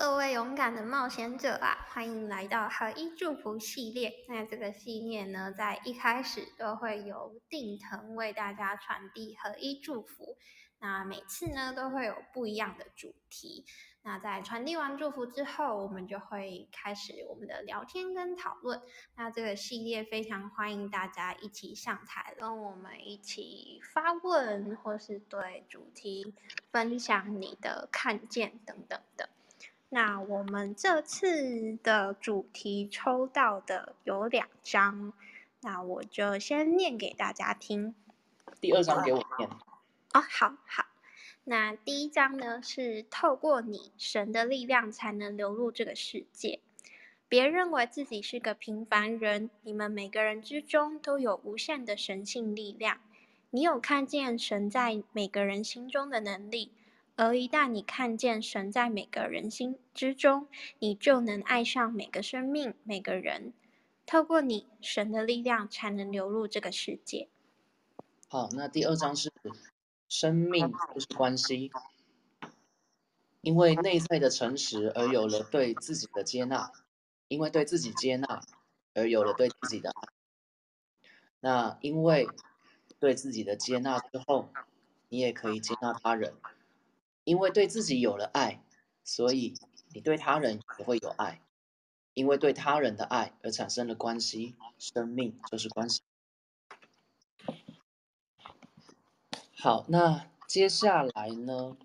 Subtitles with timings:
[0.00, 4.24] 各位勇敢的冒险者啊，欢迎来到合一祝福系列。
[4.28, 10.38] 那这个系列呢，在一开始都会由定腾为大家传递合一祝福。
[10.78, 13.66] 那每次呢，都会有不一样的主题。
[14.00, 18.80] 那在传递完祝福之后，我们就会开始我们的聊天跟讨论。
[19.16, 26.32] 那这个系列非常欢迎大家一起上台，跟我们一起发问，或是对主题
[26.72, 29.28] 分享你的看见等等的。
[29.92, 35.12] 那我们这次的主题抽到的有两张，
[35.62, 37.94] 那我就先念给大家听。
[38.60, 39.50] 第二张给我念。
[40.12, 40.86] 哦，好好。
[41.42, 46.60] 那第一张呢，是透过你，神的力量才能流入这个世界。
[47.28, 53.00] 别认为自己是个平凡人，你们每个人之中都有无限的神性力量。
[53.50, 56.70] 你有看见神在每个人心中的能力，
[57.20, 63.52] 而一旦你看见神在每个人心之中，你就能爱上每个生命、每个人。
[64.06, 67.28] 透过你，神的力量才能流入这个世界。
[68.26, 69.30] 好，那第二章是。
[70.08, 71.70] 生命就是关系，
[73.42, 76.72] 因为内在的诚实而有了对自己的接纳，
[77.28, 78.40] 因为对自己接纳
[78.94, 80.08] 而有了对自己的爱。
[81.38, 82.26] 那因为
[82.98, 84.48] 对自己的接纳之后，
[85.10, 86.32] 你也可以接纳他人。
[87.30, 88.60] 因为对自己有了爱，
[89.04, 89.54] 所以
[89.94, 91.40] 你对他人也会有爱。
[92.14, 96.02] 因为对他人的爱而产生了关系，生命就是关系。
[99.54, 101.76] 好，那接下来呢？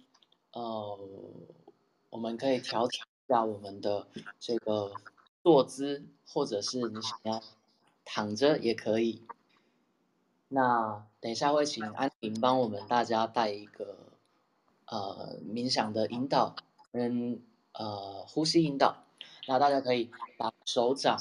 [0.51, 0.99] 呃，
[2.09, 4.07] 我们可以调整一下我们的
[4.39, 4.93] 这个
[5.43, 7.43] 坐姿，或者是你想要
[8.03, 9.21] 躺着也可以。
[10.47, 13.95] 那等一下会请安婷帮我们大家带一个
[14.85, 16.55] 呃冥想的引导
[16.91, 17.41] 跟
[17.73, 19.03] 呃呼吸引导。
[19.47, 21.19] 那大家可以把手掌，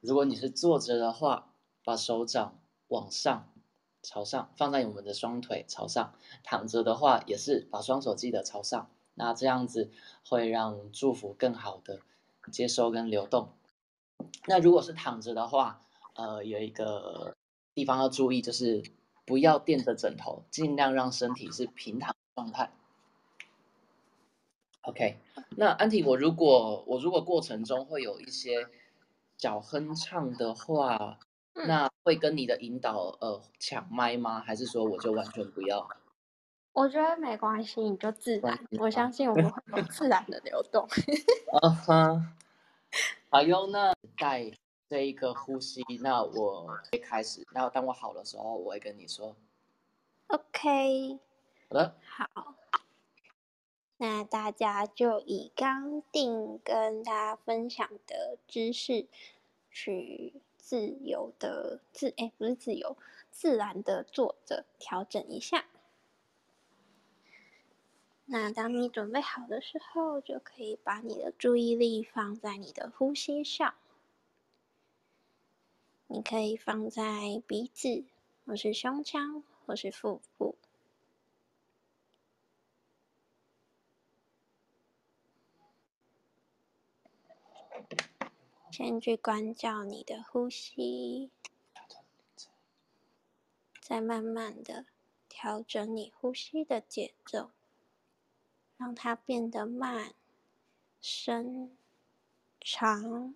[0.00, 1.52] 如果你是坐着的话，
[1.84, 2.58] 把手掌
[2.88, 3.48] 往上。
[4.02, 6.14] 朝上放在我们的双腿朝上，
[6.44, 9.90] 躺着的话也是把双手记得朝上，那这样子
[10.24, 11.98] 会让祝福更好的
[12.52, 13.48] 接收跟流动。
[14.46, 15.80] 那如果是躺着的话，
[16.14, 17.34] 呃，有一个
[17.74, 18.80] 地方要注意，就是
[19.24, 22.70] 不要垫着枕头，尽量让身体是平躺状态。
[24.86, 25.18] OK，
[25.56, 28.66] 那安迪，我如果我如果过程中会有一些
[29.36, 31.18] 小哼唱的话。
[31.58, 34.40] 那会跟你的引导呃抢麦吗？
[34.40, 35.88] 还是说我就完全不要？
[36.74, 38.62] 我觉得没关系，你就自然。
[38.78, 40.86] 我相信我们会有自然的流动。
[41.62, 42.34] 啊哈，
[43.30, 44.52] 好哟，那带
[44.86, 47.42] 这一个呼吸，那我会开始。
[47.52, 49.34] 那当我好的时候，我会跟你说。
[50.26, 51.18] OK。
[51.70, 51.96] 好的。
[52.04, 52.54] 好。
[53.98, 59.06] 那大家就以刚定跟大家分享的知识
[59.70, 60.40] 去。
[60.58, 62.96] 自由的自哎，不是自由，
[63.30, 65.66] 自然的坐着，调整一下。
[68.24, 73.76] 那当你准备好的时候，就可以把你的注意力放在你的呼吸上。
[76.08, 78.04] 你可以放在鼻子，
[78.44, 80.56] 或是胸腔，或是腹部。
[88.76, 91.30] 先去关照你的呼吸，
[93.80, 94.84] 再慢慢的
[95.30, 97.52] 调整你呼吸的节奏，
[98.76, 100.12] 让它变得慢、
[101.00, 101.74] 深、
[102.60, 103.34] 长。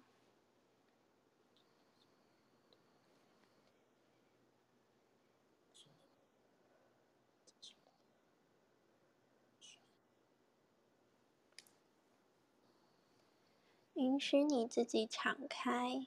[14.01, 16.07] 允许你自己敞开，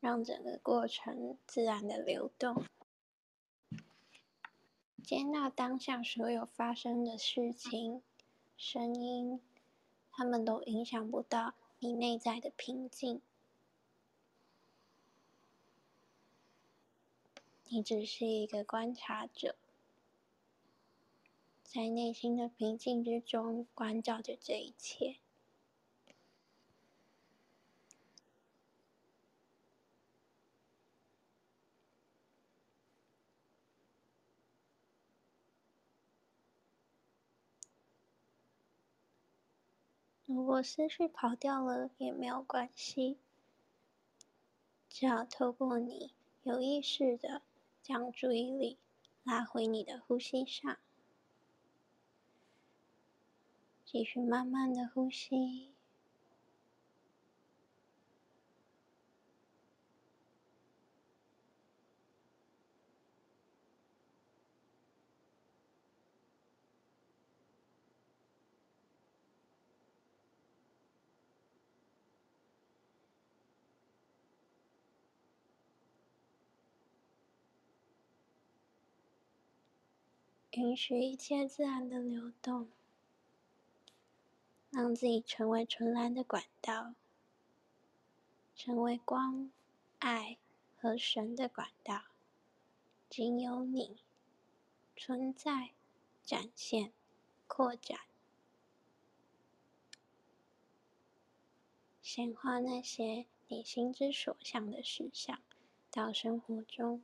[0.00, 2.66] 让整个过程自然的流动，
[5.02, 8.02] 接纳当下所有发生的事情、
[8.58, 9.40] 声音，
[10.12, 13.22] 他们都影响不到你内在的平静。
[17.70, 19.56] 你只是一个观察者，
[21.62, 25.16] 在内心的平静之中关照着这一切。
[40.34, 43.18] 如果思绪跑掉了也没有关系，
[44.88, 47.42] 只要透过你有意识的
[47.80, 48.76] 将注意力
[49.22, 50.76] 拉回你的呼吸上，
[53.84, 55.73] 继续慢慢的呼吸。
[80.56, 82.68] 允许一切自然的流动，
[84.70, 86.94] 让自己成为纯蓝的管道，
[88.54, 89.50] 成为光、
[89.98, 90.38] 爱
[90.76, 92.04] 和神的管道，
[93.10, 93.96] 仅有你
[94.96, 95.70] 存在、
[96.24, 96.92] 展现、
[97.48, 97.98] 扩展，
[102.00, 105.40] 显化那些你心之所向的实相
[105.90, 107.02] 到生活中。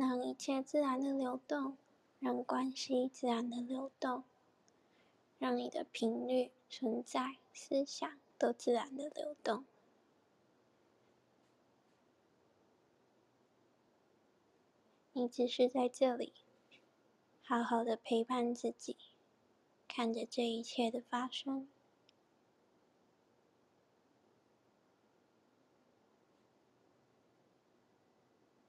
[0.00, 1.76] 让一切自然的流动，
[2.20, 4.24] 让关系自然的流动，
[5.38, 9.66] 让你的频率、存在、思想都自然的流动。
[15.12, 16.32] 你只是在这里，
[17.44, 18.96] 好好的陪伴自己，
[19.86, 21.68] 看着这一切的发生。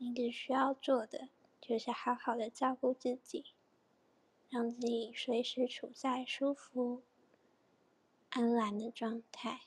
[0.04, 1.30] 你只需要做的，
[1.62, 3.46] 就是好好的照顾自己，
[4.50, 7.04] 让自己随时处在舒服、
[8.32, 9.62] 安然的状态。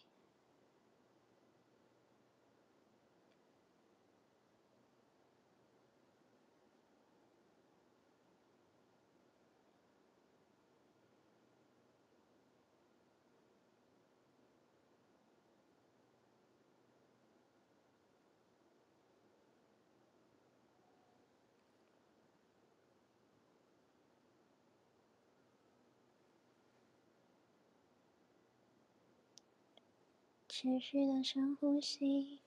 [30.56, 32.38] 持续的深呼吸，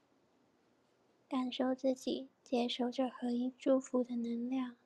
[1.27, 4.77] 感受自己接受着合一祝福的能量，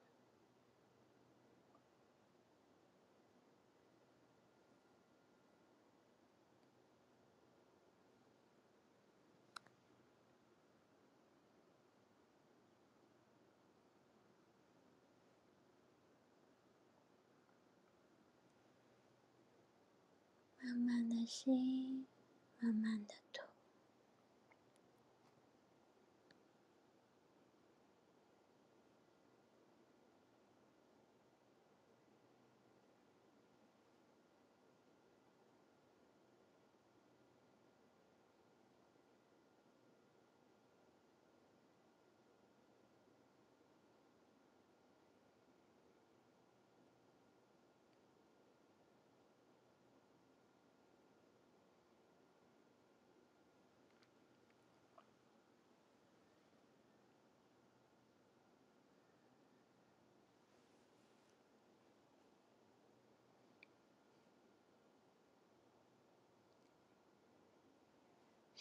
[20.60, 22.08] 慢慢的心。
[22.62, 23.41] 慢慢的吐。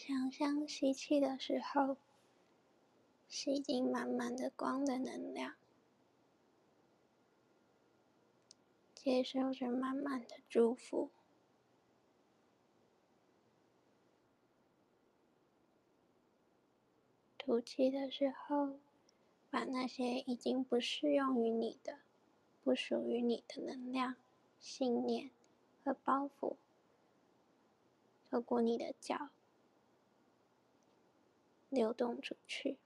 [0.03, 1.95] 想象吸气的时候，
[3.27, 5.53] 吸进满满的光的能量，
[8.95, 11.11] 接受着满满的祝福；
[17.37, 18.79] 吐气的时候，
[19.51, 21.99] 把那些已经不适用于你的、
[22.63, 24.15] 不属于你的能量、
[24.59, 25.29] 信念
[25.83, 26.55] 和包袱，
[28.31, 29.29] 透过你的脚。
[31.71, 32.77] 流动出去。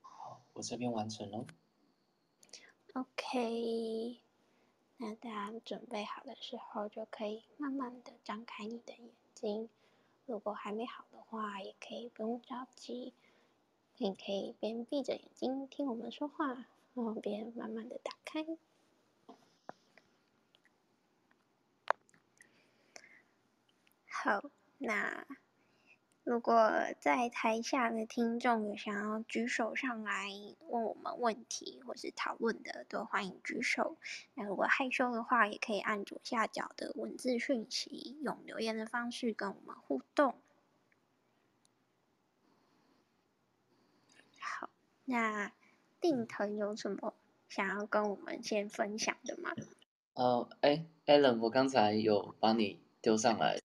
[0.00, 1.46] 好，我这边完成了。
[2.92, 4.20] OK，
[4.98, 9.68] 那大家准备好的时候，就可以慢慢的张开你的眼睛。
[10.26, 13.14] 如果还没好的话，也可以不用着急，
[13.96, 18.46] 你可以边闭着眼睛听我们说话，然后边慢慢的打开。
[24.24, 24.42] 好，
[24.78, 25.26] 那
[26.22, 33.98] 如果在台下的听众有想要举手上来问我们问题或是讨论的，都欢迎举手。
[34.32, 40.34] 那如果害羞的话，也可以按左下角的文字讯息，用留言的方式跟我们互动。
[44.40, 44.70] 好，
[45.04, 45.52] 那
[46.00, 47.12] 定腾有什么
[47.50, 49.50] 想要跟我们先分享的吗？
[50.14, 53.60] 呃，哎，Alan，我刚才有把你丢上来，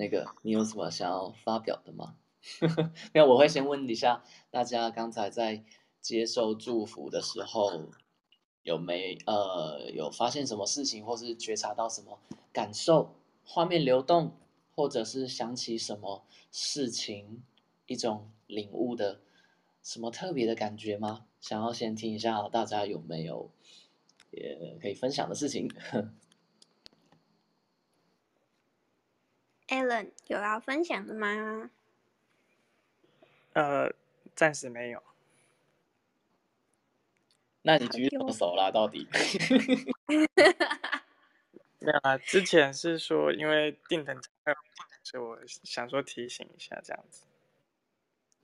[0.00, 2.16] 那个你有什么想要发表的吗？
[3.12, 5.62] 没有，我会先问一下大家，刚才在
[6.00, 7.90] 接受祝福的时候，
[8.62, 12.18] 有没呃有发现什么事情，或是觉察到什么
[12.50, 13.14] 感受，
[13.44, 14.32] 画面流动，
[14.74, 17.42] 或者是想起什么事情，
[17.86, 19.20] 一种领悟的
[19.82, 21.26] 什么特别的感觉吗？
[21.42, 23.50] 想要先听一下大家有没有
[24.30, 25.70] 也可以分享的事情。
[29.70, 31.70] Alan 有要分享的吗？
[33.54, 33.92] 呃，
[34.34, 35.02] 暂时没有。
[37.62, 38.70] 那你举什么手啦？
[38.70, 39.08] 到底？
[41.78, 44.54] 没有啊，之前是说因为定等讲会，
[45.02, 47.24] 所以我想说提醒一下这样子。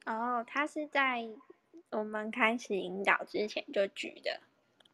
[0.06, 1.28] 哦，他是在
[1.90, 4.40] 我们开始引导之前就举的。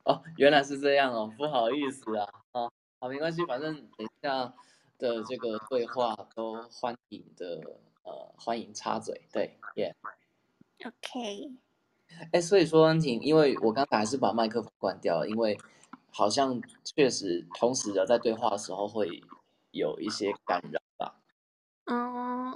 [0.04, 4.52] 哦，原来是这样哦，不好意思啊，哦，好，没关系，反正等一下
[5.02, 7.60] 的这个对话都欢迎的，
[8.04, 9.96] 呃，欢迎插嘴，对，耶、
[10.78, 11.50] OK，
[12.30, 15.58] 哎，所以说安婷，因为我刚才还是把麦克风关掉了，因为
[16.12, 19.20] 好像确实同时的在对话的时候会
[19.72, 20.80] 有一些干扰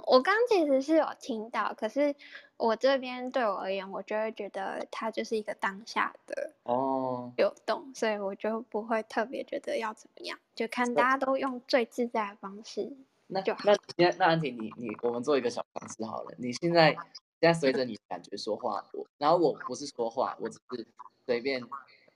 [0.07, 2.15] 我刚其实是有听到，可是
[2.55, 12.95] 我这边对我而言，我就会觉得它就是一个当下的哦，流动，所以我就不会特别觉得要怎么样，就看大家都用最自在的方式。
[13.27, 13.59] 那就好
[13.97, 17.01] 那那安婷，你你我们做一个小尝试好了，你现在现
[17.41, 20.87] 在随着你的感觉说话，我然后我不是说话，我只是
[21.25, 21.61] 随便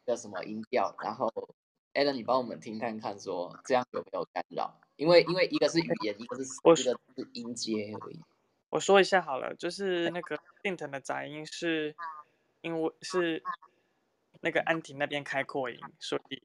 [0.06, 1.30] 的什么音调，然后
[1.92, 4.80] l n 你帮我们听看看说这样有没有干扰？
[5.02, 8.22] 因为因为一个是语言，一个是我一个是音阶而已。
[8.70, 11.96] 我说一下好了，就是那个电腾的杂音是
[12.62, 13.42] 因为是
[14.42, 16.40] 那个安婷那边开扩音，所以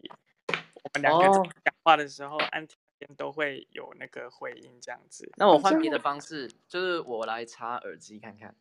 [0.49, 5.31] 我们两个哦讲话的时候，安婷那边都会有那个回音这样子。
[5.37, 8.55] 那我换别的的方式，就是我来插耳机看看。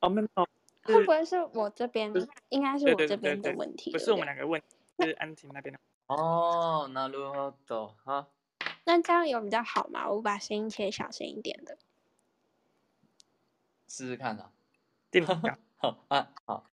[0.00, 0.48] 哦，没有，
[0.82, 2.12] 会不会是我这边？
[2.48, 5.78] 应该是我这边的问题，不是我们两个问题，是安婷那边的。
[6.08, 8.26] 哦，那如何走哈？
[8.86, 10.08] 那这样有比较好吗？
[10.08, 11.76] 我把声音切小声一点的。
[13.88, 14.52] 试试看啊。
[15.10, 15.24] 定
[15.78, 16.70] 好啊，好，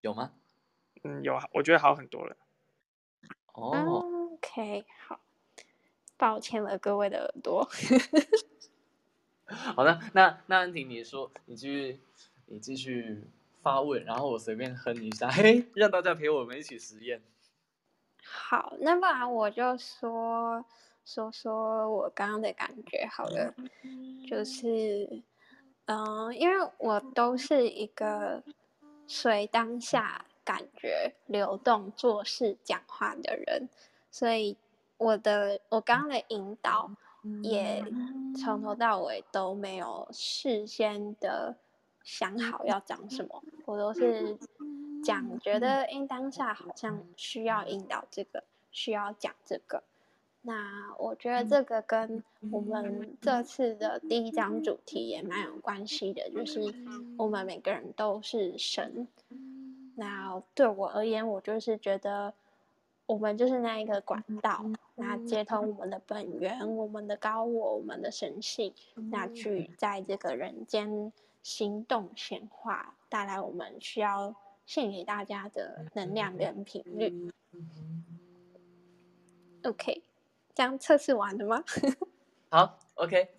[0.00, 0.32] 有吗？
[1.02, 2.36] 嗯，有，我觉得好很多了。
[3.52, 5.20] 哦，OK，好，
[6.16, 7.68] 抱歉了各位的耳朵。
[9.46, 12.00] 好的，那那安婷，你说，你继续，
[12.46, 13.24] 你继续
[13.62, 17.22] 发问，然后我随便哼一下，嘿，让大家陪我们一起实验。
[18.22, 20.64] 好，那不然我就说
[21.04, 23.54] 说说我刚刚的感觉好了，
[24.28, 25.22] 就是，
[25.86, 28.42] 嗯、因为我都是一个
[29.06, 33.68] 随当下感觉流动做事讲话的人，
[34.10, 34.56] 所以
[34.98, 36.90] 我的我刚刚的引导
[37.42, 37.84] 也
[38.40, 41.56] 从头到尾都没有事先的
[42.04, 44.38] 想好要讲什么，我都是
[45.04, 49.82] 讲觉得因当下好像需要引导这个，需要讲这个。
[50.42, 56.60] 那我觉得这个跟我们这次的第一章主题也蛮有关系的，就是
[57.18, 59.06] 我们每个人都是神。
[59.96, 62.32] 那对我而言，我就是觉得
[63.04, 68.72] 我们就是那一个管道，那接通我们的本源、我们的高我、我们的神性，
[69.10, 69.70] 那去。
[69.76, 77.30] 在这个人间行动显化，带来我们需要献给大家的能量跟频率。
[79.64, 80.02] OK，
[80.60, 81.64] 这样测试完了吗？
[82.52, 83.30] 好，OK，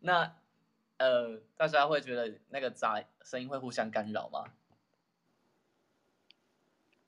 [0.00, 0.36] 那
[0.98, 4.44] 呃，大家会觉得那个杂声音会互相干扰吗？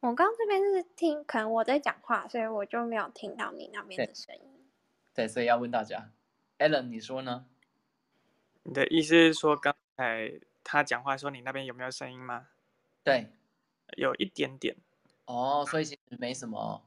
[0.00, 4.43] 我刚刚这边是听，可能我在讲话，所以我就没有听到你那边的声音。
[5.12, 6.11] 对，所以要问大家
[6.59, 7.45] ，Allen，你说呢？
[8.62, 12.49] 你的意思是说，刚才他讲话说你那边有没有声音吗？
[13.05, 13.31] 对，
[13.99, 14.75] 有一点点。
[15.26, 16.83] 哦，所以其实没什么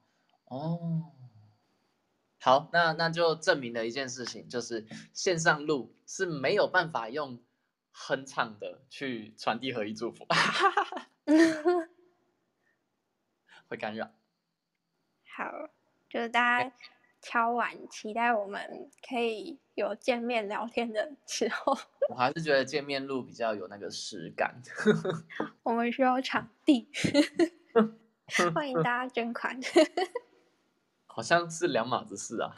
[0.45, 1.11] 哦。
[2.43, 7.41] 好，那那就证明了一件事情，就是线上录是没有办法用
[7.93, 10.27] 哼唱的去传递合一祝福，
[13.69, 14.11] 会干扰。
[15.37, 15.69] 好，
[16.09, 16.71] 就是大家
[17.23, 21.77] 敲完，期待我们可以有见面聊天的时候，
[22.09, 24.61] 我还是觉得见面录比较有那个实感。
[25.63, 26.89] 我们需要场地，
[28.53, 29.57] 欢迎大家捐款。
[31.13, 32.55] 好像是两码子事啊。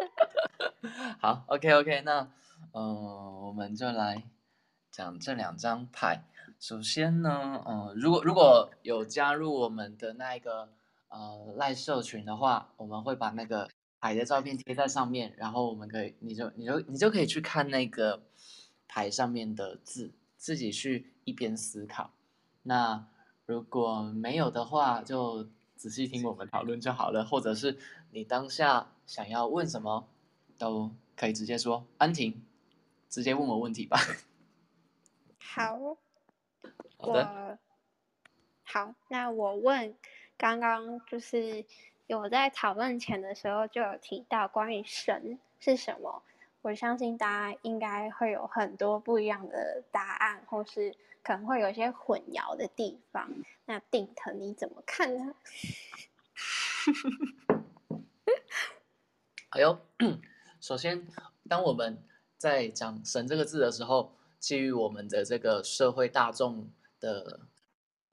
[1.20, 2.20] 好，OK OK，那
[2.72, 4.24] 嗯、呃我们就来
[4.90, 6.24] 讲这两张牌。
[6.58, 10.70] 首先呢，嗯、如果如果有加入我们的那一个
[11.08, 13.68] 呃赖社群的话，我们会把那个
[14.00, 18.22] 牌的照片贴在上面，然后我们可以，你就你就你就可以去看那个
[18.88, 22.12] 牌上面的字，自己去一边思考。
[22.62, 23.06] 那
[23.44, 25.48] 如果没有的话，就
[25.80, 27.78] 仔细听我们讨论就好了，或者是
[28.10, 30.06] 你当下想要问什么，
[30.58, 31.86] 都可以直接说。
[31.96, 32.44] 安婷，
[33.08, 33.98] 直接问我问题吧。
[35.38, 35.96] 好，
[36.98, 37.58] 好的。
[38.62, 39.96] 好，那我问，
[40.36, 41.64] 刚刚就是
[42.06, 46.22] 有在讨论前的时候就有提到关于神是什么，
[46.60, 53.30] 我相信大家应该会有很多不一样的答案，或是可能会有一些混淆的地方。
[53.66, 55.34] 那定腾你怎么看呢？
[59.50, 59.78] 哎呦，
[60.60, 61.06] 首先，
[61.48, 62.02] 当我们
[62.38, 67.40] 在讲“神”这个字的时候，基于我们的这个社会大众的。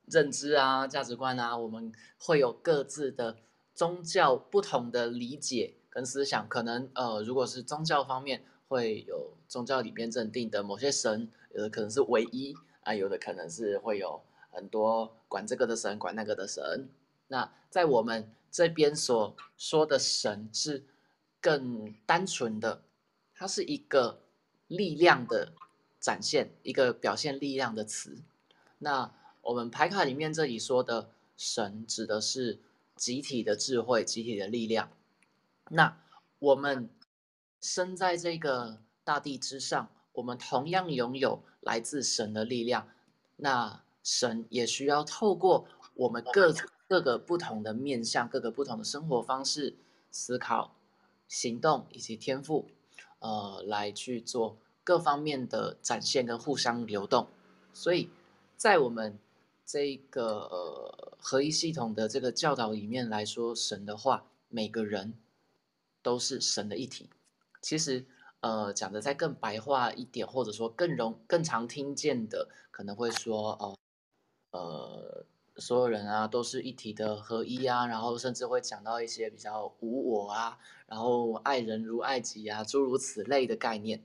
[0.09, 3.39] 认知啊，价值观啊，我们会有各自的
[3.73, 6.47] 宗教不同的理解跟思想。
[6.47, 12.55] 可能呃，如果是宗教方面，会有宗教里面认定的某些神，有的可能是唯一
[12.87, 16.87] 啊，有的可能是会有很多管这个的神，管那个的神。
[17.27, 20.85] 那在我们这边所说的神是
[21.41, 22.81] 更单纯的，
[23.35, 24.21] 它是一个
[24.67, 25.51] 力量的
[25.99, 28.23] 展现，一个表现力量的词。
[28.77, 32.61] 那我们牌卡里面这里说的神，指的是
[32.95, 34.89] 集体的智慧、集体的力量。
[35.69, 35.99] 那
[36.39, 36.89] 我们
[37.59, 42.89] 生在这个大地之上，我们同样拥有来自神的力量。
[43.35, 46.51] 那神也需要透过我们各
[46.87, 49.75] 各个不同的面向、各个不同的生活方式、
[50.09, 50.75] 思考、
[51.27, 52.67] 行动以及天赋，
[53.19, 57.27] 呃，来去做各方面的展现跟互相流动。
[57.71, 58.09] 所以
[58.55, 59.19] 在我们
[59.63, 65.13] 这个呃合一系统的这个教导里面来说，神的话，每个人
[66.01, 67.07] 都是神的一体。
[67.61, 68.05] 其实，
[68.41, 73.75] 呃，讲的再更白话一点，或者说更容更常听见的，可能会说，哦
[74.51, 75.25] 呃，
[75.57, 84.03] 所有人啊都是一体的合一啊，然后甚至会讲到一些比较无我啊，然后爱人如爱己啊，诸如此类的概念。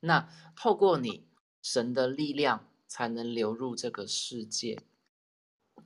[0.00, 1.26] 那透过你
[1.62, 4.82] 神的力量，才能流入这个世界。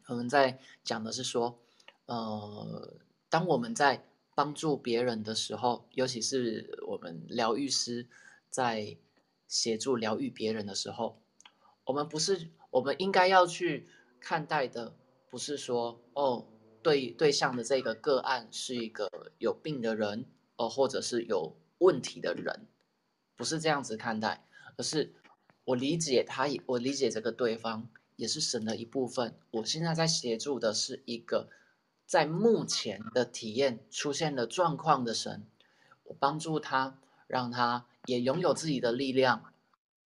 [0.06, 1.58] 我们在讲的是说，
[2.06, 2.94] 呃，
[3.28, 4.07] 当我们在
[4.38, 8.06] 帮助别人的时候，尤其是我们疗愈师
[8.48, 8.96] 在
[9.48, 11.20] 协助疗愈别人的时候，
[11.82, 13.88] 我们不是我们应该要去
[14.20, 14.94] 看待的，
[15.28, 16.46] 不是说哦，
[16.84, 20.24] 对对象的这个个案是一个有病的人，
[20.54, 22.68] 哦，或者是有问题的人，
[23.34, 24.46] 不是这样子看待，
[24.76, 25.16] 而是
[25.64, 27.90] 我理解他，我理解这个对方。
[28.14, 29.36] 也是神的一部分。
[29.52, 31.48] 我现在在协助的是一个
[32.08, 35.46] 在目前的体验出现了状况的神，
[36.04, 39.52] 我帮助他，让他也拥有自己的力量，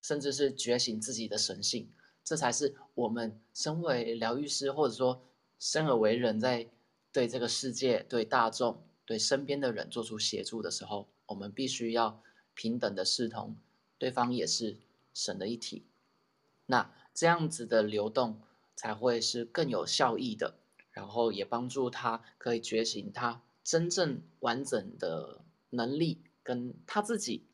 [0.02, 1.88] 甚至是觉醒自己的神性。
[2.24, 5.22] 这才是我们身为疗愈师，或者说
[5.60, 6.68] 生而为人，在
[7.12, 12.20] 对这个世界、对大众、对身边的人做出协助的时候，我们必须要
[12.54, 13.56] 平等的视同，
[13.98, 14.76] 对方也是
[15.14, 15.86] 神的一体。
[16.66, 16.92] 那。
[17.14, 18.40] 这样子的流动
[18.74, 20.54] 才会是更有效益的，
[20.92, 27.44] 然后也帮助他可以觉醒他真正完整的能力跟他自己。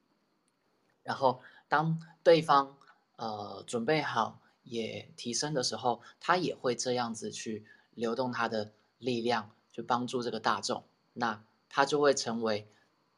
[1.03, 2.77] 然后当对方
[3.17, 10.85] 呃准备好也提升的时候，他也会这样子去流动他的力量，去帮助这个大众。
[11.15, 12.69] 那他就会成为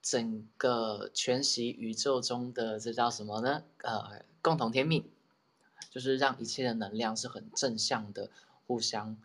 [0.03, 3.63] 整个全息宇宙中的这叫什么呢？
[3.79, 5.11] 呃，共同天命。
[5.91, 8.31] 就是让一切的能量是很正向的，
[8.65, 9.17] 互相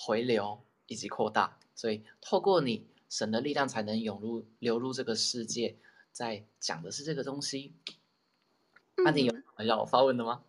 [0.00, 5.76] 回流以及扩大，所以透过你神的力量才能涌入流入这个世界。
[6.12, 7.74] 在讲的是这个东西。
[9.04, 9.34] 那你有
[9.64, 10.44] 要我发问的吗？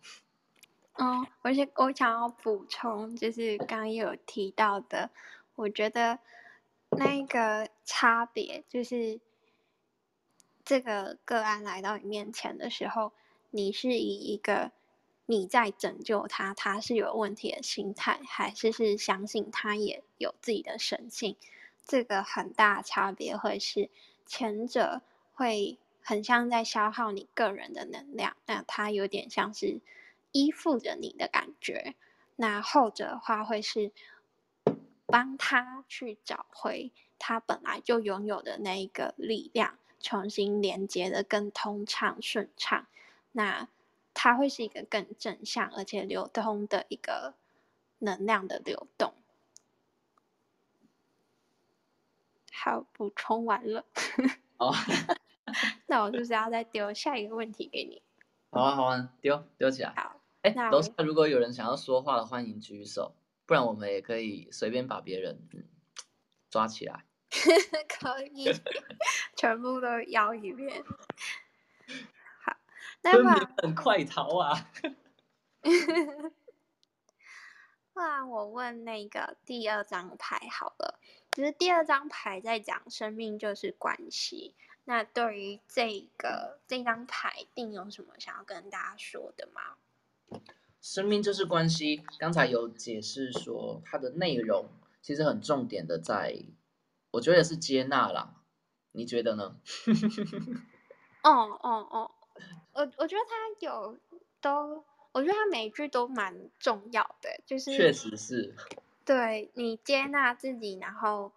[0.94, 5.10] 哦，而且我想要补充，就是刚刚有提到的，
[5.56, 6.20] 我觉得
[6.90, 9.20] 那个差别就是
[10.64, 13.12] 这个个案来到你面前的时候，
[13.50, 14.70] 你是以一个。
[15.30, 21.36] 你在拯救他，他是有问题的心态，还是是相信他也有自己的神性？
[21.86, 23.90] 这个很大差别会是，
[24.26, 29.80] 前者会很像在消耗你个人的能量，那他有点像是
[30.32, 31.94] 依附着你的感觉。
[32.34, 33.92] 那后者的话会是
[35.06, 36.90] 帮他去找回
[37.20, 42.88] 他本来就拥有的那一个力量，重新连接的更通畅顺畅。
[43.30, 43.68] 那。
[44.14, 47.34] 它会是一个更正向而且流通的一个
[47.98, 49.14] 能量的流动。
[52.52, 53.86] 好，补充完了。
[54.58, 54.74] 哦，
[55.86, 58.02] 那我就是要再丢下一个问题给你。
[58.52, 59.94] 好啊，好啊，丢丢起来。
[59.96, 63.14] 好，哎，那楼下如果有人想要说话的，欢迎举手，
[63.46, 65.64] 不然我们也可以随便把别人嗯
[66.50, 67.04] 抓起来。
[67.88, 68.52] 可以，
[69.36, 70.84] 全部都摇一遍。
[73.02, 74.70] 好，那村民们快逃啊！
[77.92, 80.98] 不然我问那个第二张牌好了，
[81.32, 84.54] 就是第二张牌在讲生命就是关系。
[84.84, 90.40] 那对于这个这张牌，定有什么想要跟大家说的吗？
[90.80, 94.70] 生命就是关系，刚才有解释说它的内容
[95.02, 96.42] 其实很重点的在，
[97.10, 98.36] 我觉得是接纳啦。
[98.92, 99.56] 你觉得呢？
[101.22, 101.30] 哦
[101.62, 102.10] 哦哦，
[102.80, 103.98] 我我觉得他有
[104.40, 108.54] 都，我觉得他每一句都蛮重要的，就是确实是，
[109.04, 111.30] 对你接纳自己，然后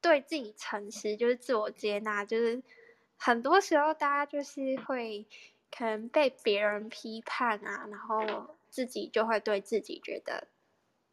[0.00, 2.62] 对自己诚实，就是自我接纳，就是
[3.18, 5.26] 很多时候大家就是会
[5.76, 10.46] 可能被别人批判啊，然后自己就会对自己觉得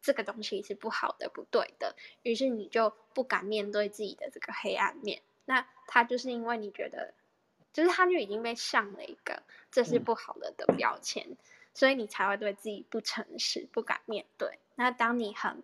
[0.00, 5.20] 这个东西是不好的、不对的，于是你就不敢面对自己的这个黑暗面。
[5.46, 7.14] 那他就是因为你觉得，
[7.72, 11.36] 就是他就已经被上了一个这是嗯不好的的标签，
[11.74, 14.58] 所以你才会对自己不诚实，不敢面对。
[14.74, 15.62] 那当你很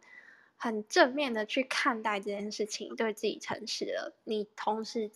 [0.56, 5.10] 很正面的去看待这件事情，对自己诚实了，你同时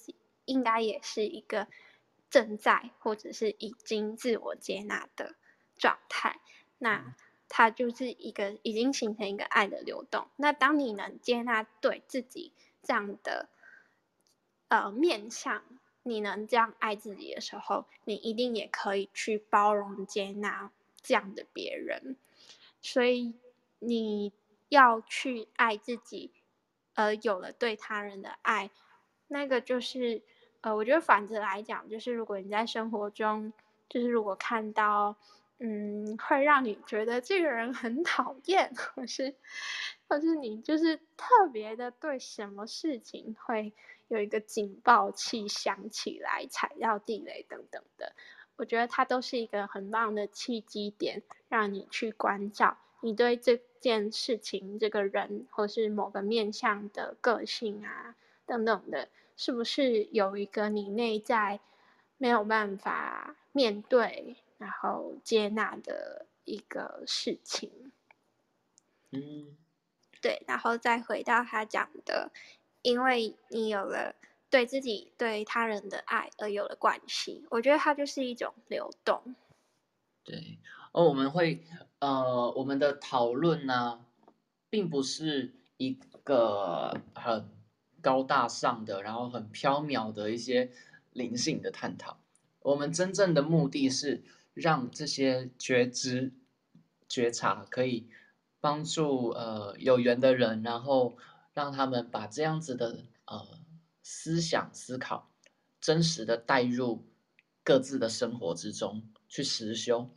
[0.44, 1.68] 应该也是一个
[2.31, 5.35] 正在或者是已经自我接纳的
[5.77, 6.40] 状态。
[6.79, 7.14] 那
[7.48, 10.29] 它就是一个已经形成一个爱的流动。
[10.37, 13.48] 那当你能接纳对自己这样的
[14.68, 15.64] 呃面向，
[16.09, 20.71] 你能这样爱自己的时候，你一定也可以去包容接纳
[21.03, 22.16] 这样的别人。
[22.81, 23.35] 所以
[23.81, 24.33] 你
[24.68, 26.33] 要去爱自己，
[26.94, 28.71] 而有了对他人的爱，
[29.27, 30.23] 那个就是
[30.61, 33.53] 呃，我觉得反着来讲，就是如果你在生活中，
[33.88, 35.16] 就是如果看到
[35.59, 39.35] 嗯，会让你觉得这个人很讨厌，或是
[40.09, 43.73] 或是你就是特别的对什么事情会
[44.09, 48.14] 有一个警报器响起来，踩到地雷等等的，
[48.57, 61.61] 我觉得它都是一个很棒的契机点，让你去关照你对这件事情、这个人或是某个面向的个性啊等等的，是不是有一个你内在
[62.16, 67.92] 没有办法面对，然后接纳的一个事情。
[69.11, 69.57] 嗯，
[70.21, 72.33] 对，然后再回到他讲的，
[72.83, 74.14] 因为你有了
[74.51, 79.35] 对自己、对他人的爱，而有了关系，我觉得它就是一种流动。
[80.25, 80.59] 对。
[80.93, 81.62] 而我们会
[81.99, 84.05] 呃，我们的讨论呢，
[84.71, 87.51] 并不是一个很
[88.01, 90.71] 高大上的，然后很飘渺的一些
[91.12, 92.19] 灵性的探讨。
[92.61, 94.23] 我们真正的目的是
[94.55, 96.33] 让这些觉知、
[97.07, 98.09] 觉察可以
[98.59, 101.19] 帮助呃有缘的人，然后
[101.59, 103.59] 让他们把这样子的呃
[104.01, 105.29] 思想思考
[105.81, 107.05] 真实的带入
[107.64, 110.09] 各自的生活之中去实修。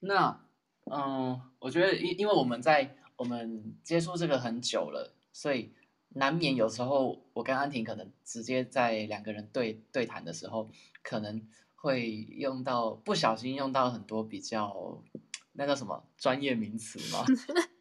[0.00, 0.40] 那
[0.86, 5.74] 嗯，我觉得因因为我们在我们接触这个很久了，所以
[6.14, 10.70] 难免有时候我跟安婷可能直接在两个人对对谈的时候，
[11.02, 15.04] 可能会用到不小心用到很多比较
[15.52, 17.26] 那叫什么专业名词吗？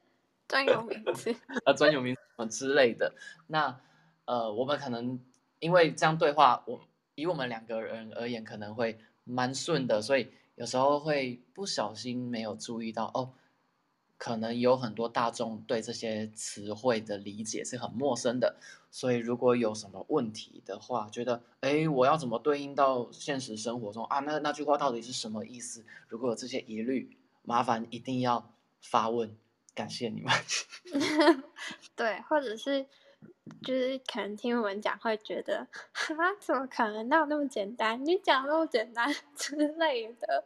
[0.47, 1.35] 专有名词。
[1.65, 3.13] 啊，专有名词什么之类的。
[3.47, 3.79] 那
[4.25, 5.19] 呃，我们可能
[5.59, 6.79] 因为这样对话，我
[7.15, 13.33] 以我们两个人而言，可能会蛮顺的，所以有时候会不小心没有注意到哦，
[14.17, 18.55] 可能有很多大众对这些词汇的理解是很陌生的，
[18.91, 24.19] 所以如果有什么问题的话，觉得哎，我要怎么对应到现实生活中啊？
[24.19, 25.85] 那那句话到底是什么意思？
[26.07, 29.35] 如果有这些疑虑，麻烦一定要发问，
[29.77, 30.33] 感谢你们。
[31.95, 32.83] 对，或者是
[33.61, 38.03] 就是可能听我们讲会觉得，哈，怎么可能哪有那么简单？
[38.03, 40.43] 你讲那么简单 之类的，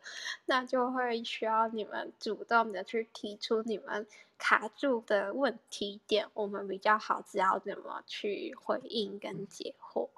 [0.47, 4.05] 那就会需要你们主动的去提出你们
[4.37, 10.09] 卡住的问题点，我们比较好知道怎么去回应跟解惑。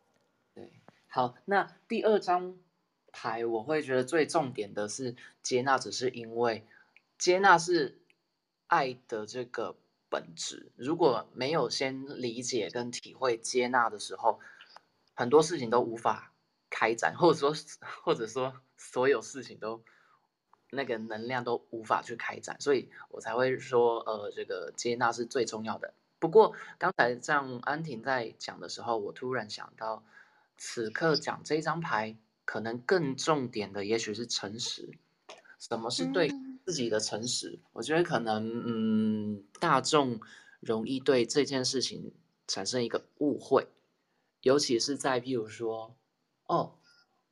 [0.56, 0.72] 对，
[1.08, 2.58] 好，那第二张
[3.12, 6.66] 牌我会觉得最重点的是接纳，只是因为
[7.20, 8.00] 接纳是
[8.74, 9.76] 爱的这个
[10.10, 10.72] 本质。
[10.76, 14.40] 如果没有先理解跟体会接纳的时候，
[15.14, 16.34] 很多事情都无法
[16.72, 17.54] 开展，或者说
[18.04, 19.84] 或者说所有事情都
[20.72, 30.04] 那个能量都无法去开展，所以我才会说，呃，这个接纳是最重要的不过刚才像安婷在讲的时候，我突然想到，
[30.58, 34.98] 此刻讲这张牌，可能更重点的也许是诚实。
[35.60, 36.30] 什么是对
[36.66, 37.60] 自己的诚实？
[37.74, 40.20] 我觉得可能，嗯，大众
[40.60, 42.14] 容易对这件事情
[42.48, 43.68] 产生一个误会，
[44.42, 45.96] 尤其是在譬如说，
[46.46, 46.76] 哦，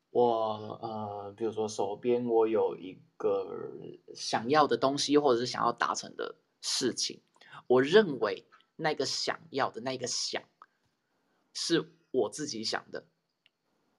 [0.09, 3.71] 我呃，比如说手边我有一个
[4.15, 7.21] 想要的东西，或者是想要达成的事情，
[7.67, 8.45] 我认为。
[8.77, 10.41] 那个想要的那个想，
[11.53, 13.05] 是我自己想的，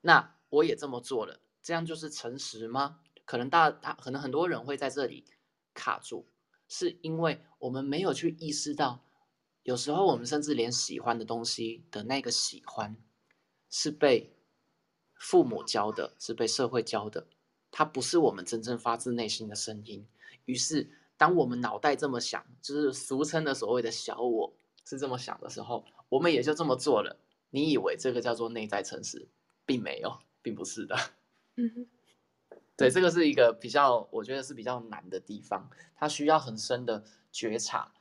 [0.00, 2.98] 那我也这么做了，这样就是诚实吗？
[3.24, 5.24] 可能大他可能很多人会在这里
[5.74, 6.26] 卡住，
[6.68, 9.04] 是因为我们没有去意识到，
[9.62, 12.96] 有时候我们甚至连喜欢的东西的那个喜欢，
[13.70, 14.36] 是被
[15.14, 17.26] 父母教的，是被社会教的，
[17.70, 20.06] 它不是我们真正发自内心的声音。
[20.44, 24.52] 于是，当我们脑袋这么想，就是俗称的所谓的小我。
[24.84, 27.16] 是这么想的时候，我们也就这么做了。
[27.50, 29.28] 你以为这个叫做内在诚实，
[29.64, 30.96] 并没有，并不是的。
[31.54, 31.86] 嗯，
[32.82, 37.92] 对，这个是一个比较，我觉得是比较难的地方，它需要很深的觉察。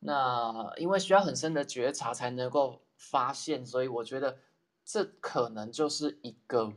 [0.00, 4.38] 那因为需要很深的觉察才能够发现，所以我觉得
[4.84, 6.72] 这可能就是一个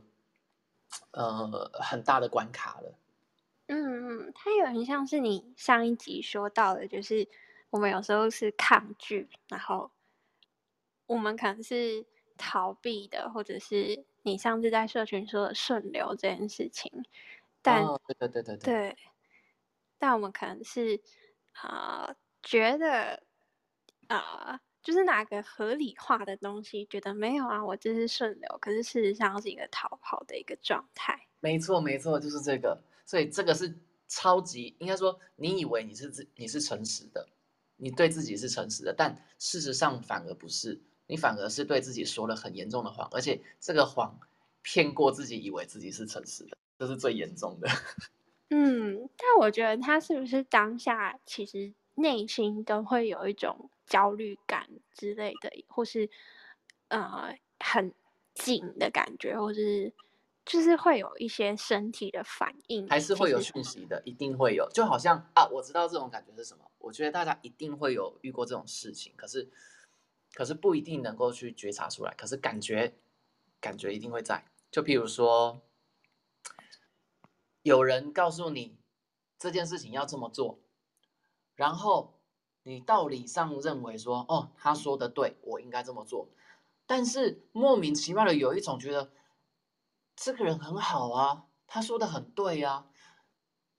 [1.12, 2.98] 呃很大的关卡了。
[3.66, 7.28] 嗯嗯，它有点像是你上一集说到的，就是。
[7.70, 9.90] 我们有时候是抗拒，然后
[11.06, 12.06] 我们可能是
[12.38, 17.04] 逃避的，或者是你上次在社群说的顺流这件事情。
[17.66, 18.96] 但对对对对对，
[19.98, 21.00] 但我们可能是
[21.52, 23.22] 啊觉得
[24.06, 31.26] 啊就是哪个合理化的东西，觉得没有啊，我这是顺流，可是事实上是一个逃跑的一个状态。
[31.40, 37.28] 没错没错，就是这个，所以这个是超级应该说，你以为你是自你是诚实的。
[37.78, 44.18] 你对自己是诚实的，但事实上反而不是，你反而是对自己说了很严重的谎，而且这个谎
[44.62, 47.68] 骗过自己，以为自己是诚实的，这是最严重的。
[48.50, 56.08] 嗯，但我觉得他是不是当下其实内心都会有一种焦虑感之类的，或是
[56.88, 57.92] 呃很
[58.34, 59.92] 紧的感觉，或是。
[60.44, 64.70] 就是会有一些身体的反应，还是会有讯息的，一定会有。
[64.72, 66.70] 就好像啊，我知道这种感觉是什么。
[66.78, 69.50] 我觉得大家一定会有遇过这种事情，可是，
[70.34, 72.14] 可是不一定能够去觉察出来。
[72.16, 72.94] 可是感觉，
[73.60, 74.44] 感觉一定会在。
[74.70, 75.60] 就譬如说，
[77.66, 78.78] 有人告诉你
[79.38, 80.60] 这件事情要这么做，
[81.56, 82.20] 然后
[82.62, 86.28] 你道理上认为说，哦，他说的对，我应该这么做。
[86.86, 89.10] 但是莫名其妙的有一种觉得。
[90.18, 92.86] 这个人很好啊，他说的很对啊，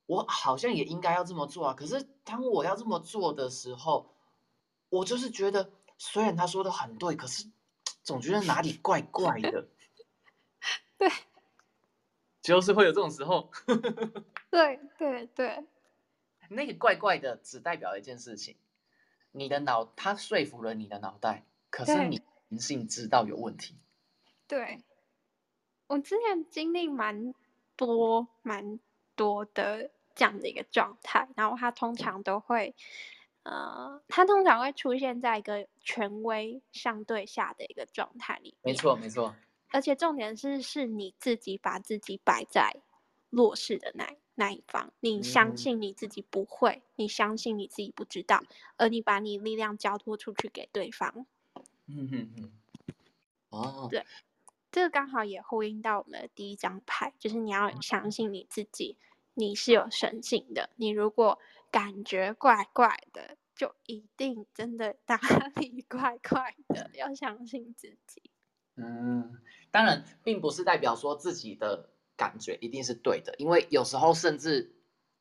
[0.06, 1.74] 我好像也应该要这么做啊。
[1.74, 4.14] 可是当我要这么做的时候，
[4.90, 7.50] 我就是觉得，虽然他说的很对，可是
[8.04, 9.68] 总觉得哪里怪怪的。
[11.00, 11.10] 对，
[12.48, 13.50] 就是会有这种时候。
[14.50, 15.64] 对对对，
[16.50, 18.56] 那个怪怪的只代表一件事情，
[19.32, 23.76] 你的脑它说服了你的脑袋，可是你灵性知道有问题。
[24.48, 24.82] 对。
[25.88, 27.34] 我之前经历蛮
[27.78, 28.78] 多蛮
[29.16, 32.76] 多的这样的一个状态，然后他通常都会，
[33.44, 38.58] 呃，他通常会出现在一个权威相对下的一个状态里。
[38.64, 39.34] 没错，没错。
[39.72, 42.78] 而且重点是，是你自己把自己摆在
[43.30, 48.44] 弱势的那那一方，你相信你自己不会，你相信你自己不知道，
[48.78, 51.26] 而你把你力量交托出去给对方。
[51.88, 52.52] 嗯嗯嗯。
[53.50, 53.88] 哦。
[53.90, 54.06] 对。
[54.70, 58.96] 这个刚好也呼应到我们的第一张牌，就是你要相信你自己，
[59.34, 60.70] 你是有神性的。
[60.76, 61.40] 你如果
[61.72, 65.18] 感觉怪怪的，就一定真的哪
[65.56, 68.22] 里 怪怪的，要相信自己。
[68.78, 69.38] 嗯，
[69.72, 74.72] 当然，并不是代表说自己的感觉一定是对的，因为有时候甚至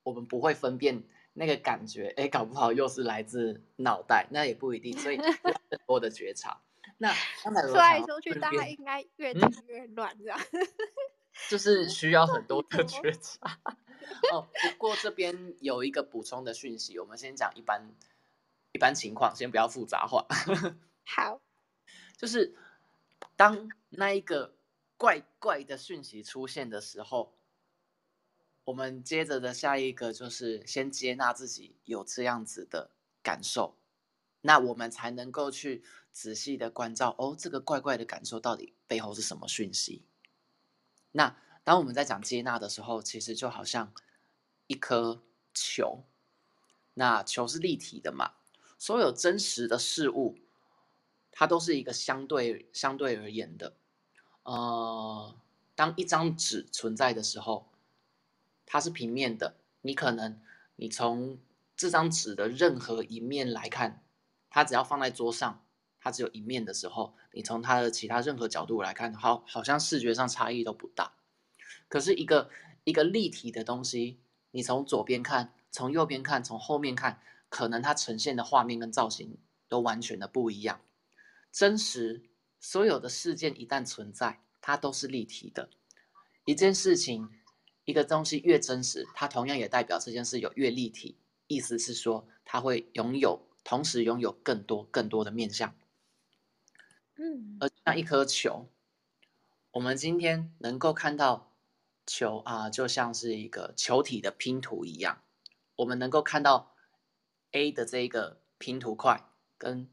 [0.03, 5.17] 我们不会分辨那个感觉，哎，搞不好又是来自脑袋，那也不一定，所以
[5.71, 6.61] 更多的觉察。
[6.99, 7.13] 那
[7.67, 10.39] 说来说去，大家应该越听越乱，这样。
[11.51, 13.59] 就是需要很多的觉察。
[14.33, 17.83] 哦，不过这边有一个补充的讯息，我们先讲一般
[18.73, 20.27] 一般情况，先不要复杂化。
[21.05, 21.43] 好，
[22.17, 22.55] 就是
[23.37, 24.57] 当那一个
[24.97, 27.37] 怪怪的讯息出现的时候，
[28.65, 32.91] 我们接着的下一个就是先接纳自己有这样子的
[33.23, 33.77] 感受。
[34.41, 40.05] 那我们才能够去仔细的关照哦，这个怪怪的感受到底背后是什么讯息？
[41.13, 43.93] 那当我们在讲接纳的时候，其实就好像
[44.69, 45.23] 一颗
[45.53, 46.05] 球，
[46.95, 48.35] 那球是立体的嘛，
[48.79, 50.39] 所有真实的事物
[51.39, 53.75] 它都是一个相对相对而言的。
[54.43, 55.37] 呃，
[55.75, 57.69] 当一张纸存在的时候，
[58.65, 60.41] 它是平面的，你可能
[60.77, 61.39] 你从
[61.77, 64.03] 这张纸的任何一面来看，
[64.49, 65.63] 它只要放在桌上，
[66.01, 71.13] 它只有一面的时候，你从它的其他任何角度来看，好，好像视觉上差异都不大。
[71.89, 72.49] 可是一个
[72.85, 74.19] 一个立体的东西，
[74.53, 77.21] 你从左边看，从右边看，从后面看，
[77.51, 79.37] 可能它呈现的画面跟造型
[79.69, 80.81] 都完全的不一样。
[81.57, 82.21] 真实，
[82.61, 85.71] 所有的事件一旦存在，它都是立体的。
[86.45, 87.31] 一件事情，
[87.87, 91.17] 一个东西越真实，它同样也代表这件事有越立体。
[91.47, 95.75] 意思是说，它会拥有同时拥有更多更多的面相。
[97.15, 98.69] 嗯，而像一颗球，
[99.71, 101.55] 我们今天能够看到
[102.05, 105.23] 球啊，就像是一个球体的拼图一样。
[105.77, 106.75] 我们能够看到
[107.53, 109.89] A 的这一个拼图块跟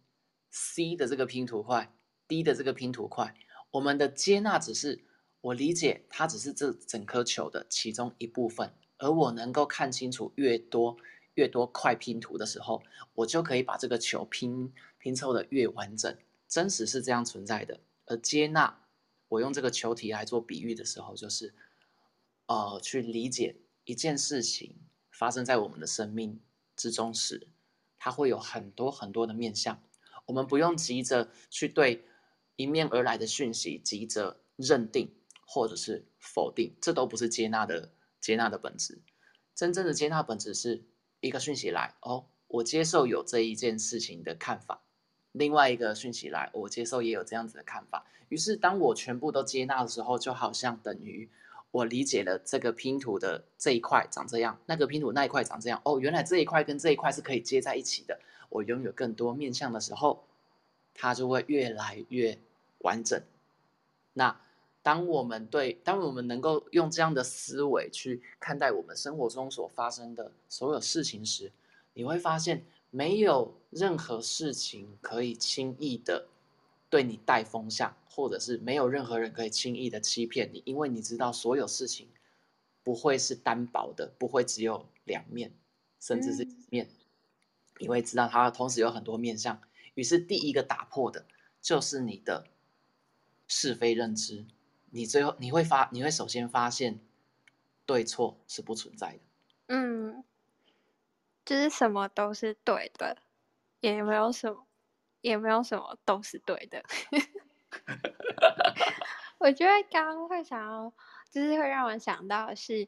[0.54, 1.94] C 的这个拼图块
[2.30, 3.36] ，D 的这个拼图块，
[3.72, 5.04] 我们的接纳只是
[5.42, 10.96] 我理解它只是这整颗球的其中一部分，而我能够看清楚越多。
[11.36, 12.84] 越多块拼图的时候，
[13.16, 16.16] 我就可以把这个球拼拼凑的越完整。
[16.48, 18.86] 真实是这样存在的，而接纳，
[19.30, 21.56] 我用这个球体来做比喻的时候，就是，
[22.46, 24.76] 呃，去理解一件事情
[25.10, 26.40] 发生在我们的生命
[26.76, 27.48] 之中时，
[27.98, 29.82] 它会有很多很多的面向。
[30.26, 32.06] 我们不用急着去对
[32.56, 35.14] 迎面而来的讯息急着认定
[35.46, 39.02] 或者是否定，这都不是接纳的接纳的本质。
[39.54, 40.84] 真正的接纳本质是。
[41.26, 44.84] 一个讯息来哦，我接受有这一件事情的看法；
[45.32, 48.06] 另外一个讯息来，我接受也有这样子的看法。
[48.28, 51.30] 于是，当我全部都接纳的时候，就好像等于
[51.72, 55.82] 我理解了这个拼图的这一块长这样，那个拼图那一块长这样。
[55.86, 58.20] 哦，原来这一块跟这一块是可以接在一起的。
[58.54, 60.24] 我拥有更多面向的时候，
[60.94, 62.40] 它就会越来越
[62.80, 63.22] 完整。
[64.14, 64.40] 那。
[64.86, 71.54] 当我们对，当我们能够用这样的思维去看待我们生活中所发生的所有事情时，
[71.94, 76.28] 你会发现没有任何事情可以轻易的
[76.90, 82.10] 对你带风向，或者是没有任何人可以轻易的欺骗你，因为你知道所有事情
[82.84, 85.54] 不会是单薄的，不会只有两面，
[86.02, 86.90] 甚至是一面，
[87.80, 89.62] 你会知道它同时有很多面向。
[89.96, 91.26] 于是第一个打破的
[91.62, 92.48] 就是你的
[93.48, 94.46] 是非认知。
[94.92, 97.00] 你最后你会发，你会首先发现，
[97.86, 99.20] 对错是不存在的。
[99.68, 100.24] 嗯，
[101.46, 103.18] 就是什么都是对的，
[103.80, 104.66] 也没有什么，
[105.22, 106.84] 也没有什么都是对的。
[109.40, 110.94] 我觉得刚刚会想要，
[111.30, 112.88] 就是会让我想到的是。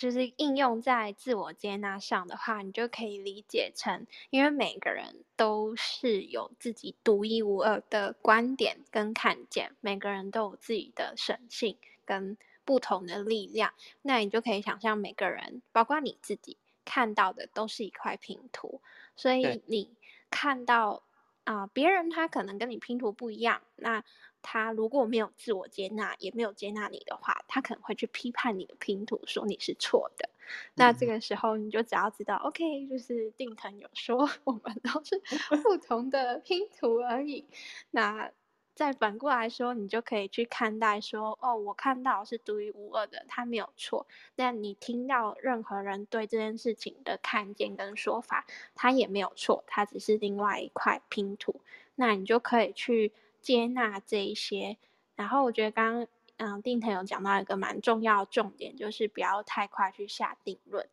[0.00, 13.74] 就是应用在自我接纳上的话，你就可以理解成，因为每个人都是有自己独一无二的观点跟看见，每个人都有自己的神性跟不同的力量。
[14.00, 18.80] 那你就可以想象，每个人，包括你自己看到的，都是一块拼图。
[19.16, 19.90] 所以你
[20.30, 21.02] 看到
[21.44, 24.02] 啊，别人他可能跟你拼图不一样，那。
[24.42, 30.28] 他如果没有自我接纳，也没有接纳你的话，他可能会去批判你的拼图，说你是错的。
[30.74, 35.20] 那这个时候，你就只要知道，OK，就是定腾有说， 我们都是
[35.62, 37.46] 不同的拼图而已。
[37.92, 38.32] 那
[38.74, 44.08] 再反过来说，你就可以去看待说，哦，我看到是独一无二的，他没有错。
[44.34, 51.60] 但你听到任何人对这件事情的看见跟说法，他也没有错，他只是另外一块拼图。
[51.94, 53.12] 那你就可以去。
[53.40, 54.76] 接纳这一些，
[55.16, 60.88] 然后我觉得刚刚嗯，定腾有讲到一个蛮重要的重点，就是不要太快去下定论。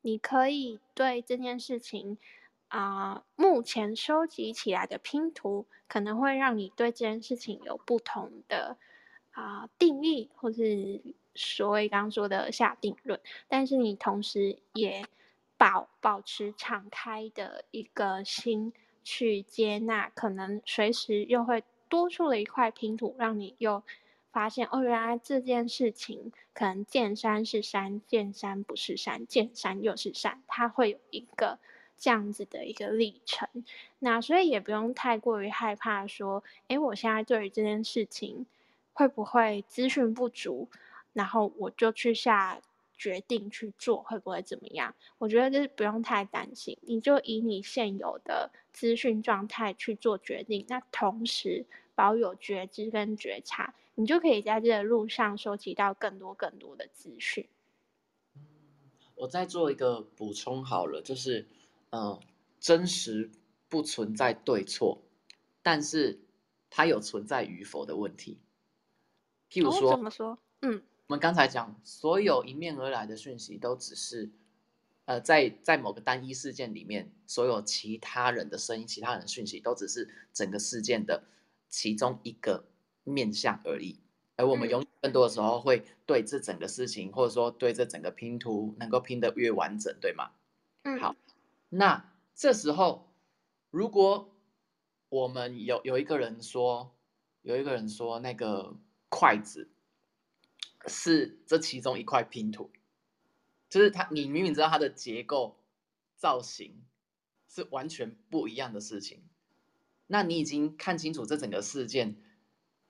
[0.00, 2.18] 你可以对这件事情
[2.66, 8.76] 啊，目前收集起来的拼图，可能会让你对这件事情有不同的
[9.30, 11.00] 啊定义，或是
[11.36, 13.20] 所谓刚刚说的下定论。
[13.46, 15.06] 但是你同时也
[15.56, 18.72] 保保持敞开的一个心
[19.04, 21.62] 去接纳，可能随时又会。
[21.88, 23.82] 多出了一块拼图，让你又
[24.30, 31.58] 发现哦，原来这件事情可能见山是山，见山不是山，见山又是山，它会有一个
[31.96, 33.48] 这样子的一个历程。
[33.98, 38.46] 那所以也不用太过于害怕说，诶，我现在对于这件事情
[38.92, 40.68] 会不会资讯不足，
[41.12, 42.60] 然后我就去下。
[42.98, 44.94] 决定去做会不会怎么样？
[45.18, 57.48] 我觉得就是不用太担心，你就以你现有的资讯状态去做决定，那同时保有觉知跟觉察，你就可以在这个路上收集到更多更多的资讯。
[59.14, 61.46] 我再做一个补充好了，就是，
[61.90, 62.20] 嗯，
[62.60, 63.30] 真实
[63.68, 64.98] 不存在对错，
[65.62, 66.20] 但是
[66.70, 68.38] 它有存在与否的问题。
[69.50, 70.38] 譬如哦，说，怎么说？
[70.62, 74.30] 嗯我们刚才讲，所有迎面而来的讯息都只是，
[75.06, 81.24] 呃，在在某个单一事件里面，所有其他人的声音、其他人的讯息，都只是整个事件的
[81.70, 82.66] 其中一个
[83.04, 83.98] 面向而已。
[84.36, 90.32] 而我们嗯永远更多的时候会对这整个事情，或者说对这整个拼图能够拼得越完整，对吗？
[90.82, 91.16] 嗯，好，
[91.70, 93.08] 那这时候，
[93.70, 94.36] 如果
[95.08, 96.94] 我们有有一个人说，
[97.40, 98.76] 有一个人说那个
[99.08, 99.70] 筷子
[100.86, 102.70] 是这其中一块拼图，
[103.68, 105.58] 就是它，你明明知道它的结构、
[106.16, 106.82] 造型
[107.48, 109.22] 是完全不一样的事情，
[110.06, 112.16] 那你已经看清楚这整个事件，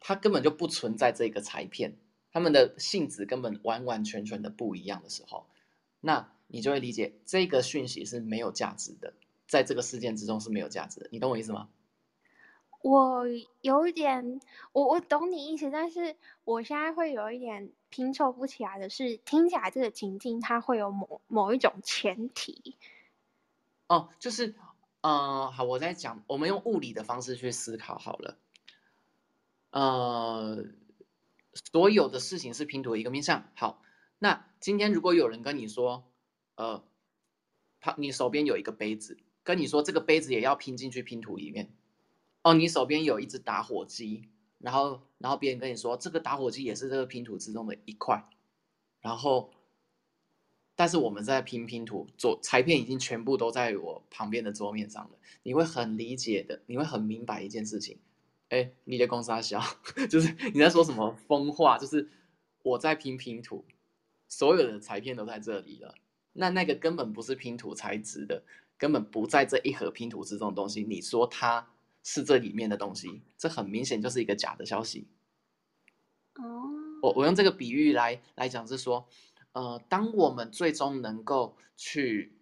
[0.01, 1.97] 它根本就不存在这个裁片，
[2.31, 5.47] 它们的性质根本完完全全的不一样的时候，
[6.01, 9.15] 那你就会理解这个讯息是没有价值的，
[9.47, 11.09] 在这个事件之中是没有价值的。
[11.11, 11.69] 你懂我意思吗？
[12.81, 13.25] 我
[13.61, 14.41] 有一点，
[14.73, 16.15] 我我懂你意思，但是
[16.45, 22.77] 我现在会有一点拼凑不起来的是，听起来这个情境它会有某某一种前提。
[23.87, 24.55] 哦，就是，
[25.01, 28.37] 呃，好，我在讲，我们用物理的方式去思考好了。
[29.71, 30.65] 呃，
[31.73, 33.51] 所有的事情是拼图一个面向。
[33.55, 33.83] 好，
[34.19, 36.05] 那今天如果有人跟你说，
[36.57, 36.85] 呃，
[37.81, 41.73] 他你手边有一个杯子，跟你说这个杯子也要拼进去拼图里面。
[42.43, 44.29] 哦，你手边有一只打火机，
[44.59, 48.29] 然后然后别人跟你说这个打火机也是这个拼图之中的一块，
[49.01, 49.51] 然后，
[50.75, 57.99] 但是我们在拼拼图，左裁片已经全部都在我旁边的桌面上了，你会很理解的，你会很明白一件事情，
[58.49, 59.63] 哎，你的公司啊小，
[60.11, 62.09] 就是你在说什么疯话，就是
[62.63, 63.65] 我在拼拼图，
[64.29, 65.95] 所有的裁片都在这里了，
[66.33, 68.43] 那那个根本不是拼图材质的，
[68.77, 71.69] 根本不在这一盒拼图之中的东西，你说它
[72.03, 75.09] 是这里面的东西，这很明显就是一个假的消息。
[76.35, 76.71] 哦，
[77.03, 79.09] 我我用这个比喻来来讲是说，
[79.53, 82.39] 呃，当我们最终能够去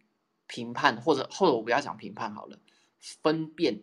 [0.46, 2.58] 评判，或者或者我不要讲评判好了，
[3.00, 3.82] 分辨，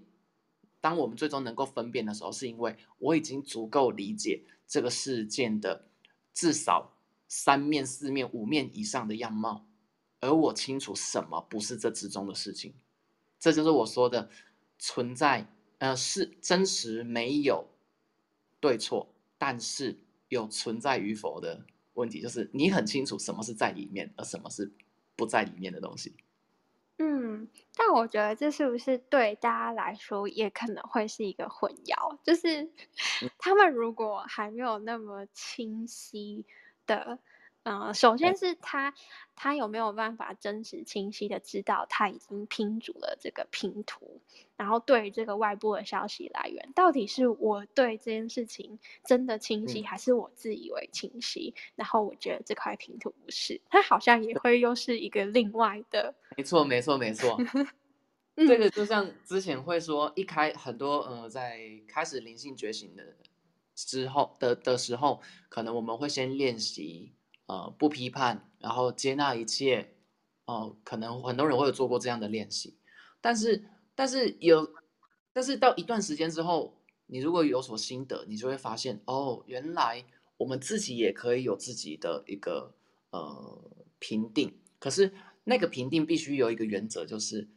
[0.80, 5.88] 当我们最终能够分辨的时候，是因为我已经足够理解这个事件的
[6.34, 6.94] 至少
[7.28, 9.66] 三面、四面、五面以上的样貌，
[10.20, 12.76] 而我清楚什么不是这之中的事情，
[13.40, 14.30] 这就是我说的
[14.78, 15.52] 存在，
[15.84, 17.68] 呃，是真实没有
[18.62, 21.66] 对错，但是有存在与否的
[21.96, 24.72] 问题，就是你很清楚什么是在里面，而什么是
[25.18, 26.16] 不在里面的东西。
[27.00, 32.18] 嗯，但我觉得这是不是对大家来说也可能会是一个混淆？
[32.24, 32.72] 就是
[33.38, 36.46] 他们如果还没有那么清晰
[36.88, 37.20] 的，
[37.64, 38.94] 呃，首先是他
[39.36, 44.22] 他有没有办法真实清晰的知道他已经拼组了这个拼图，
[44.58, 51.54] 然后对于这个外部的消息来源，到底是我对这件事情真的清晰，嗯还是我自以为清晰？
[51.76, 56.14] 然后我觉得这块拼图不是，他好像也会又是一个另外的。
[56.38, 57.38] 没错，没错，没错。
[58.36, 63.16] 嗯这个就像之前会说，一开很多呃，在开始灵性觉醒的
[63.76, 67.14] 之后的的时候，可能我们会先练习
[67.46, 69.90] 呃不批判，然后接纳一切。
[70.46, 72.78] 哦、可能很多人会有做过这样的练习，
[73.22, 73.64] 但是
[73.96, 74.74] 但是有，
[75.32, 80.04] 但是到一段时间之后，你如果有所心得，你就会发现哦，原来
[80.36, 82.76] 我们自己也可以有自己的一个
[83.12, 85.14] 呃评定，可是
[85.46, 87.48] 那个评定必须有一个原则，就是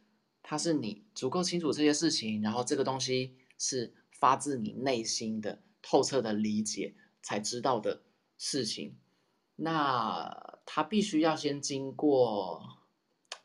[0.41, 8.01] 它是你足够清楚这些事情，然后这个东西是发自你内心的透彻的理解才知道的
[8.37, 8.95] 事情，
[9.57, 12.63] 那它必须要先经过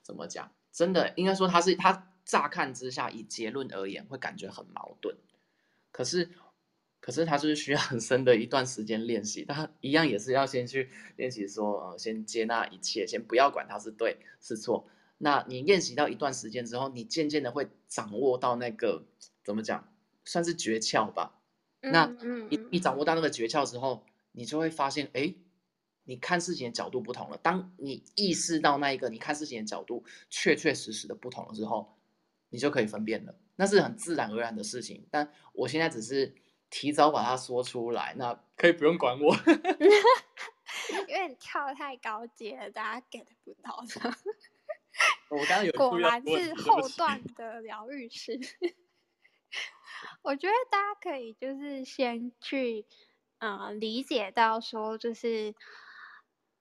[0.03, 0.53] 怎么讲？
[0.71, 5.17] 真的应该说它是它乍看之下以结论而言会感觉很矛盾，
[5.91, 6.31] 可是
[7.01, 14.89] 可是它就是需要很深的一段时间练习，它一样也是要先去练习说，呃，先接纳一切，先不要管它是对是错。
[15.19, 19.05] 那你练习到一段时间之后，你渐渐的会掌握到那个
[19.45, 19.93] 怎么讲，
[20.25, 21.39] 算是诀窍吧。
[21.81, 25.35] 那你嗯你掌握到那个诀窍之后，你就会发现，哎，
[26.05, 27.37] 你看事情的角度不同了。
[27.39, 31.97] 当你意识到那一个你看事情的角度确确实实的不同了之后，
[32.49, 33.35] 你就可以分辨了。
[33.57, 35.07] 那是很自然而然的事情。
[35.11, 36.35] 但我现在只是
[36.71, 39.37] 提早把它说出来，那 可以不用管我。
[41.09, 44.17] 因为你跳太高阶了，大家 get 不到的。
[45.31, 48.39] 我刚刚有果然是后段的疗愈师。
[50.23, 52.85] 我觉得大家可以就是先去，
[53.39, 55.55] 呃，理解到说就是，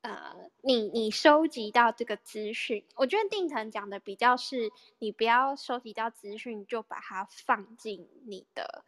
[0.01, 8.83] 呃，你你收集到这个资讯，我觉得定腾讲的比较是，你不要收集到资讯就把它放进你的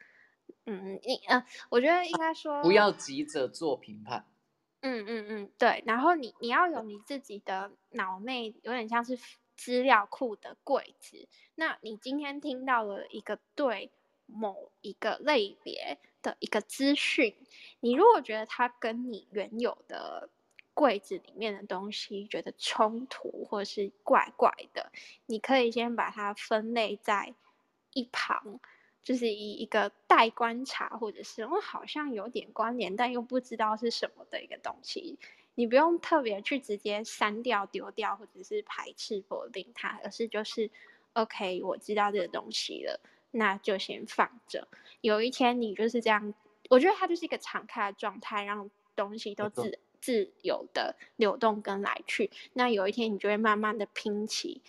[0.66, 4.26] 嗯，你呃，我觉得应该说不要急着做评判。
[4.82, 5.84] 嗯嗯嗯，对。
[5.86, 9.18] 然后你你要有你自己的脑内有点像是
[9.56, 11.28] 资料库的柜子。
[11.56, 13.92] 那你今天听到了一个对
[14.26, 17.36] 某一个类别的一个资讯，
[17.80, 20.30] 你如果觉得它跟你原有的
[20.74, 24.92] 柜子里面的东西觉得冲突或者是怪怪的，
[25.26, 27.34] 你可以先把它分类在
[27.94, 28.60] 一旁。
[29.04, 35.20] 就是以一个待观察，或者是我好像有点关联，但又不知道是什么的一个东西。
[35.56, 40.72] 你不用特别去直接删掉、丢掉，或者是排斥否定它，而是就是
[41.12, 43.02] OK，我知道这个东西了，
[43.32, 44.70] 那就先放着。
[45.02, 46.34] 有一天你就是这样，
[46.70, 49.70] 我觉得它就是一个敞开的状态，让东西都自
[50.04, 52.30] 自由的流动跟来去。
[52.52, 54.62] 那有一天你就会慢慢的拼起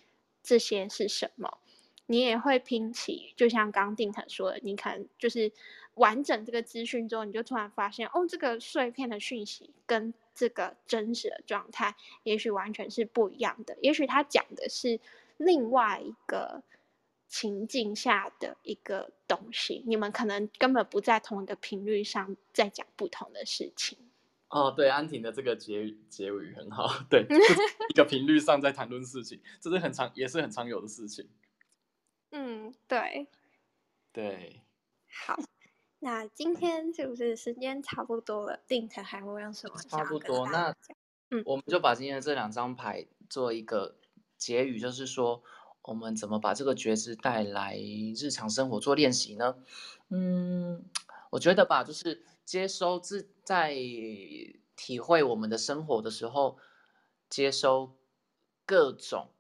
[0.45, 1.59] 这些是什么。
[2.07, 5.51] 你也会拼起，就像刚定腾说的，你可能就是
[5.95, 13.79] 完整这个资讯之后，你就突然发现，哦，这个碎片的讯息跟这个真实的状态，也许完全是不一样的。
[13.81, 15.01] 也许他讲的是
[15.39, 16.63] 另外一个
[17.27, 23.97] 情境下的一个东西，你们可能根本不在同一个频率上，在讲不同的事情。
[24.49, 27.27] 哦，对，安婷的这个结结语很好，对，
[27.89, 31.29] 一个频率上在谈论事情，这是很常，也是很常有的事情。
[32.31, 33.29] 嗯，对，
[34.13, 34.61] 对，
[35.09, 35.37] 好，
[35.99, 38.61] 那今天是不是时间差不多了？
[38.69, 39.77] 定成还会用什么？
[39.89, 40.75] 差不多，那
[41.31, 43.97] 嗯，我们就把今天的这两张牌做一个
[44.37, 45.43] 结语，就是说，
[45.83, 47.77] 我们怎么把这个觉知带来
[48.17, 49.57] 日常生活做练习呢？
[50.11, 50.85] 嗯，
[51.31, 53.75] 我觉得吧，就是接收自在
[54.77, 56.59] 体会我们的生活的时候，
[57.29, 57.97] 接收
[58.67, 59.31] 各种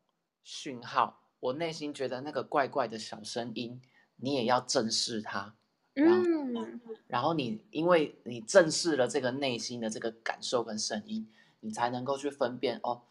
[0.42, 1.20] 讯号。
[1.40, 3.82] 我内心觉得那个怪怪的小声音，
[4.16, 5.54] 你也要正视它。
[5.94, 11.30] 嗯，然后你因为你正视了这个内心的这个感受跟声音，
[11.60, 13.02] 你才能够去分辨哦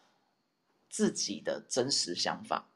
[0.89, 2.69] 自己的真实想法。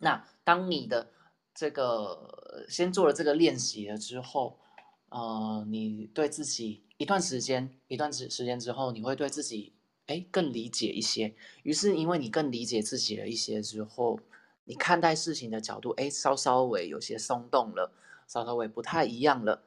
[0.00, 1.12] 那当你的
[1.54, 4.58] 这个先做了这个练习了之后，
[5.08, 9.72] 呃，你对自己一段时间一段时时间之后，你会对自己
[10.06, 11.34] 哎更理解一些。
[11.62, 14.20] 于是因为你更理解自己了一些之后。
[14.68, 17.92] 你看待事情的角度，哎，稍稍微有些松动了，
[18.26, 19.62] 稍稍微不太一样了。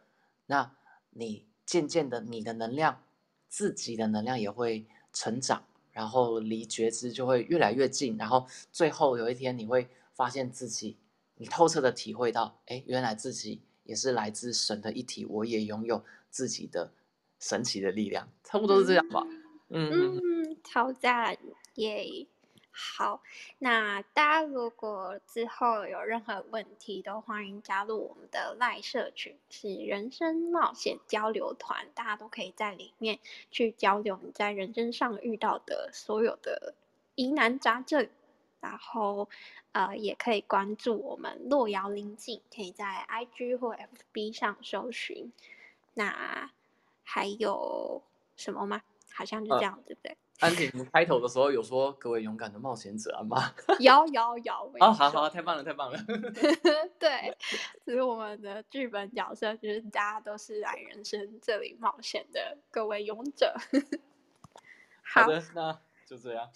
[0.47, 0.75] 那
[1.11, 3.01] 你渐渐的，你的能量，
[3.47, 5.63] 自己的能量也会成长，
[5.93, 10.97] 然后离觉知就会越来越近，然后最后有一天你会发现自己，
[11.35, 16.91] 你透彻的体会到，哎，原来自己也是来自神的一体，我也拥有自己的
[17.39, 19.25] 神奇的力量，差不多是这样吧。
[19.69, 21.35] 嗯，超赞，
[21.73, 22.27] 耶。
[22.71, 23.23] 好，
[23.57, 33.17] 那大家如果之后有任何问题，都欢迎加入我们的赖社群，是人生冒险交流团，大家都可以在里面
[33.49, 36.75] 去交流你在人生上遇到的所有的
[37.15, 38.07] 疑难杂症，
[38.59, 39.29] 然后
[39.71, 45.31] 呃也可以关注我们洛瑶临近，可以在 IG 或 FB 上搜寻。
[45.93, 46.51] 那
[47.03, 48.01] 还有
[48.35, 48.81] 什么吗？
[49.11, 50.17] 好像就这样，对不对？
[50.39, 53.53] 安婷 开头的时候有说各位勇敢的冒险者吗？
[53.79, 54.73] 有 有有。
[54.79, 55.99] 哦，好好，太棒了，太棒了。
[56.97, 57.35] 对，
[57.83, 63.53] 其实我们的剧本角色就是大家都是来人生这里冒险的各位勇者。
[65.03, 66.49] 好的，那就这样。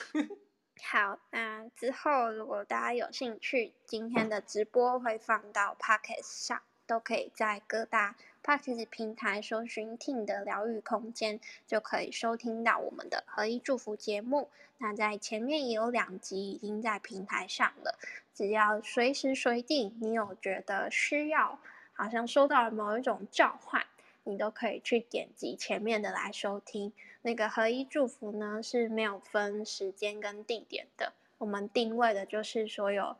[0.81, 8.15] 好，那之后如果大家有兴趣，今天的直播会放到 Pocket 上，都可以在各大。
[8.41, 14.49] p a r k e 平台搜寻 “Ting 的疗愈空间”，就可以收听到我们的合一祝福节目。
[14.79, 17.97] 那在前面也有两集已经在平台上了，
[18.33, 21.57] 只要随时随地你有觉得需要，
[21.93, 23.85] 好像收到了某一种召唤，
[24.25, 26.91] 你都可以去点击前面的来收听。
[27.23, 33.17] 那个合一祝福呢是没有分时间跟地点的，我们定位的就是所有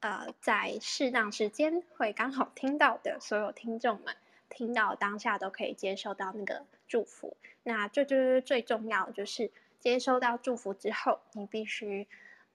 [0.00, 4.16] 呃在适当时间会刚好听到的所有听众们。
[4.52, 12.08] 听到当下都可以接受到那个祝福，那这就是最重要，就是接收到祝福之后，你必须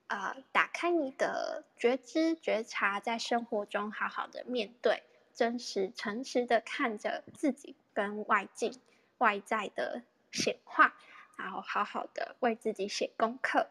[0.08, 8.78] 呃打开你的觉知觉察，在生活中好好的面对，真实诚实的看着自己跟外境
[9.16, 10.02] 外在的
[10.32, 10.94] 显化，
[11.36, 13.68] 然后好好的为自己写功课。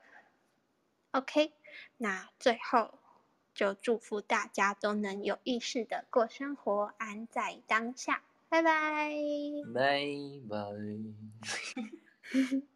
[1.11, 1.53] OK，
[1.97, 2.99] 那最后。
[3.55, 8.21] 就祝福大家都能有意识的过生活，安在当下。
[8.49, 9.13] 拜拜，
[9.73, 10.03] 拜
[10.49, 10.57] 拜。